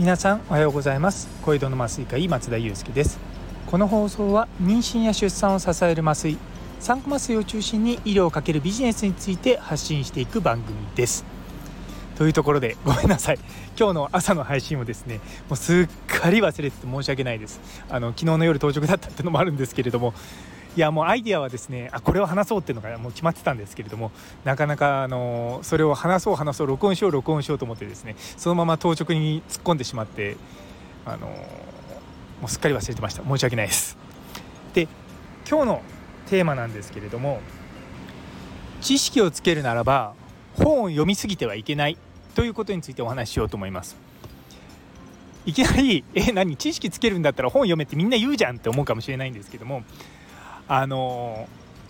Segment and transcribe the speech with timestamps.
[0.00, 1.28] 皆さんおはようございます。
[1.42, 3.18] 小江戸の麻酔科医松田祐介です。
[3.66, 6.38] この放送は妊娠や出産を支える麻酔
[6.78, 11.26] 産後麻酔を中心に医療をかけるビジネスについて発信していく番組です。
[12.16, 13.38] というところでごめんなさい。
[13.78, 17.60] 今日の朝の配信をですねもうすっかり忘れてて申し訳ないです。
[17.90, 20.14] あの昨日の夜到着だったってのもあるんですけれども
[20.80, 24.12] いやもうアイデアはですねあこれを話そうっていうのがもう決まってたんですけれども
[24.44, 30.38] なかなかあのそれを話そう話そう録音しよう録音しようと思ってですねそのまま当直に突っ込んでしまって
[31.04, 33.22] あのもうすっかり忘れてました。
[33.22, 33.98] 申し訳ないです。
[34.72, 34.88] で
[35.46, 35.82] 今日の
[36.30, 37.42] テーマなんですけれども
[38.80, 40.14] 知識をつけるならば
[40.54, 41.98] 本を読みすぎてはいけない
[42.34, 43.98] ということについてお話ししようと思います。
[45.44, 46.56] いきなり「え何？
[46.56, 49.82] 知識つけるんだったら本読めってみんな言うじゃん」って思うかもしれないんですけども
[50.72, 51.48] あの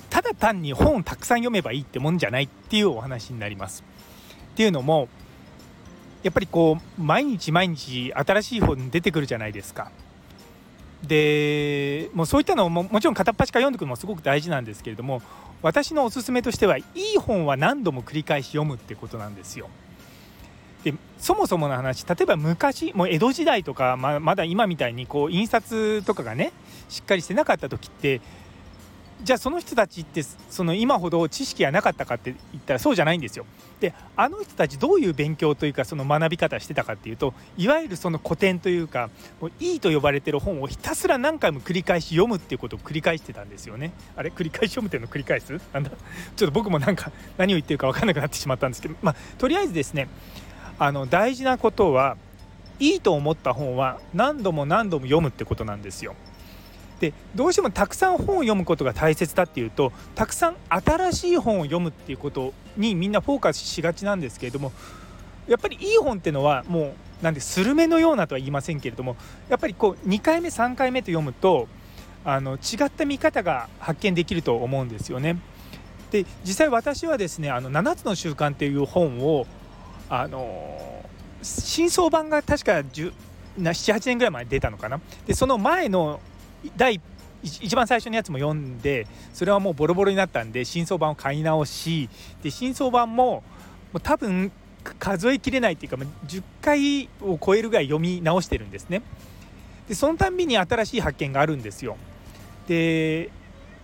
[0.09, 3.85] ただ単に本をたくさん読めばいいってもんじゃないっていうお話になります。
[4.53, 5.09] っていうのも
[6.23, 9.93] やっぱりこう毎日毎日新しい本出てくるじゃないですか。
[11.07, 15.21] でもうそういったのももちろん片っ端から読んでくるのもすごく大事なんですけれども
[15.61, 19.69] 私のおすすめとしてはいい本は何度も繰り返し読むってことなんですよ。
[20.85, 26.55] でそもそもの話例えば昔もう江戸時代とかままだ今みたいにこう印刷とかがね
[26.89, 28.23] しっかりしてなかった時って
[29.23, 33.45] じゃあその人たちってその今ほど知識がなかったかって言ったらそうじゃないんですよ。
[33.81, 43.93] であの人たちどういう勉強というかその学び方してたかっていうといわゆるその古典というかもういいと呼ばれてる本をひたすら何回も繰り返し読むっていうことを繰り返してたんですよね。
[44.17, 44.31] あれ？
[44.31, 45.61] 繰り返し読むっていうの繰り返す？
[45.73, 45.91] なんだ？
[46.37, 50.09] ちょっと僕もなんか何を言ってるか分かんなくなってしまったんですけどまあとりあえずですね
[50.79, 52.17] あの大事なことは
[52.79, 56.15] いいと思った本は何度も何度も読むってことなんですよ。
[57.01, 64.71] でどうしてもたくさん本を読むことが大切だっていうとたくさん新しい本を読むっていうことにみんなフォーカスしがちなんですけれども
[65.49, 69.17] やっぱりいい本っていうのはもうなんでスルメのようなとは言いませんけれども
[69.49, 71.69] やっぱりこう2回目3回目と読むと
[72.23, 75.39] あの違った見方が発見できると思うんですよね。
[76.11, 79.47] で実際私はですね「あの7つの習慣」っていう本を
[80.11, 81.05] あの
[81.43, 82.83] 新装版が確か
[83.59, 86.21] 78年ぐらい前に出たのかなでその前の
[86.77, 87.01] 第
[87.43, 92.11] 一番最初のやつも読んでそれはもうボロボロになったんで新装版を買い直し
[92.43, 93.43] で新装版も
[93.93, 94.53] もう多分
[94.99, 99.03] 数えきれないっていうか10回を超えるぐらい読み直してるんですね。
[99.89, 101.97] でそのたんびに新しい発見があるんですよ。
[102.69, 103.31] で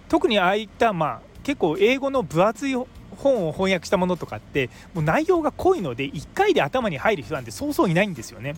[0.09, 8.55] 特にああいったまあ結構英語の分厚い本を翻訳したものとかってもう内容が濃いので1回で頭に入る人なんてそうそういないんですよね。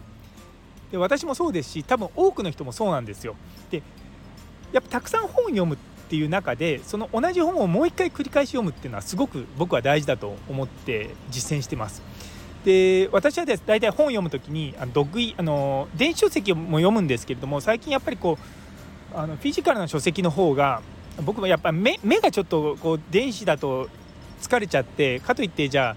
[0.90, 3.36] で私もそうですし多分多くの人もそうなんですよ。
[3.70, 3.82] で
[4.72, 12.02] やっぱたくさん本を読むっていう中でその同じ本をもう一回繰り返し読むっていうのはすごく僕は大事だと思って実践してます。
[12.64, 18.38] で私はです大体本を読む時にあの読意あの電子書籍も読むんですけれども最近やっぱりこ
[19.14, 20.82] うあのフィジカルな書籍の方が
[21.24, 23.88] 僕はやっぱ目目がちょっとこう電子だと
[24.40, 25.96] 疲れちゃってかといってじゃ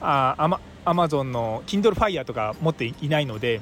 [0.00, 3.60] ああアマゾンの Kindle Fire とか持っていないので、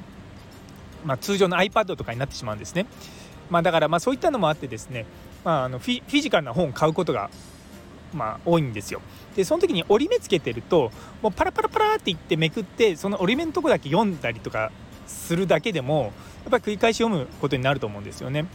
[1.05, 2.85] まあ、通常の iPad とかになってしまうんですね。
[3.53, 5.05] まあ、だからまあそういったのもあってですね、
[5.45, 7.29] まあ、あのフィジカルな本を買うことが
[8.11, 8.99] まあ多いんですよ。
[9.35, 10.91] でその時に折り目つけてると
[11.21, 14.71] もうパラパラパラっていってめくってその折り目のとこだけ読んだりとか
[15.05, 18.47] するだけでもやっぱり繰り返し読むことになると思うんですよね。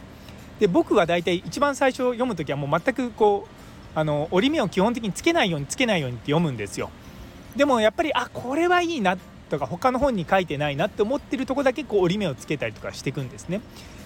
[0.59, 6.89] で僕は大体一番最初読む時はもう全くこうあの折り目を基本的につけないようにつけないようにって読むんですよ。
[7.55, 9.17] でもやっぱりあこれはいいな
[9.49, 13.61] とか他の本に書いてないなって思ってるとこだけこう折り目をつけたりとかしていくんですね。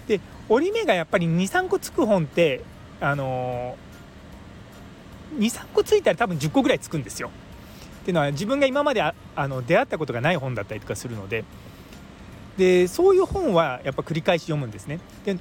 [0.07, 2.61] で折り目がやっぱり23個つく本って
[2.99, 3.77] あの
[5.37, 7.29] 23個ついたら多分10個ぐらいつくんですよ。
[8.01, 11.45] っていうのは自分が今まであの出会ったことがない本だったりとかするので
[12.57, 14.99] でそういう本はやっぱ繰り返し読むんですね。
[15.25, 15.37] で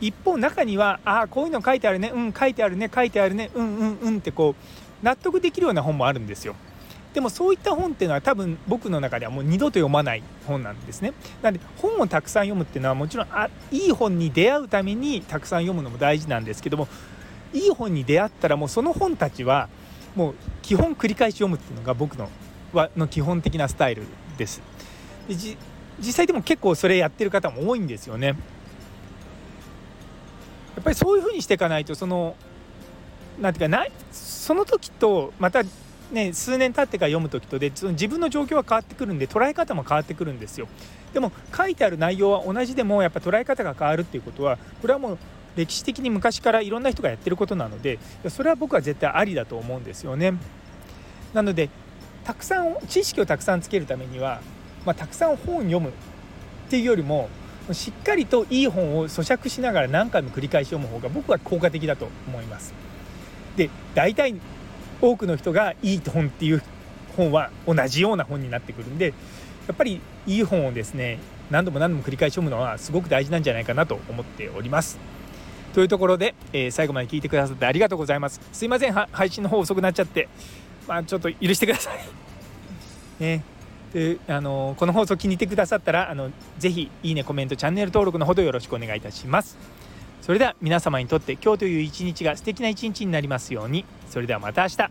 [0.00, 4.54] 一方中にはああこういうの書いてあるねうん書いてあるね書いてあるねうんうんうんってこ
[5.02, 6.54] う納得できるような本もあるんですよ。
[7.14, 11.12] でもそういった本っていうのは多分僕の中ではもう二度と読まない本なんですね。
[11.42, 16.88] なので本をたくさん読むっていうのはもちろんあいい本に出会うためにたくさん読むのも大事なんですけども
[17.52, 19.68] いい本に出会ったらもうその本たちは
[20.16, 22.30] もう基本繰り返し読むっていうのが僕の
[22.72, 24.04] はの基本的なスタイル
[24.38, 24.62] です。
[25.28, 25.34] で
[26.00, 28.28] 実際でも結構それやってる方も多いんですよね。
[28.28, 28.34] や
[30.80, 32.34] っぱりそういうふうにしていかないとその
[33.40, 35.62] なんていうかなその時とまた
[36.10, 40.68] ね、数年経ってから読む時とでその自分の状況は変わってくるんで捉え方も変わってくるんですよ。
[41.14, 45.18] でも書いてある内容は同じでもやっぱ捉え方が変わるっていうことはこれはもう
[45.56, 50.34] 歴史的に昔からいろんな人がやってることなのでそれは僕は絶対ありだと思うんですよね。
[51.34, 51.70] なので
[52.24, 54.40] たくさん知識をたくさんつけるためには、
[54.86, 55.92] まあ、たくさん本を読むっ
[56.68, 57.28] ていうよりも
[57.72, 62.74] しっかりといい本を咀嚼しながら何回も繰り返し読む方が僕は効果的だと思います。
[63.56, 64.34] で大体
[65.02, 66.62] 多くの人がいい本っていう
[67.16, 69.12] 本は同じような本になってくるんで
[69.66, 71.18] やっぱりいい本をですね
[71.50, 74.98] 何度も何度も繰り返し読むのはすごく大事なんじゃないかなと思っております。
[75.74, 78.40] というところで、えー、最後まで聞いてくださってありがとうございます。
[78.52, 80.28] すいません配信の方遅くなっちゃって。
[80.88, 81.98] まあちょっと許してください。
[83.20, 83.44] ね。
[83.92, 89.58] であのこの放送気に入ってくださったらあのぜひいいねコメントチャンネル登録のほどよろしくお願いいたします。
[90.22, 93.84] それでは皆様にとって今日という一日が素敵な一日になりますように。
[94.08, 94.90] それではまた明日。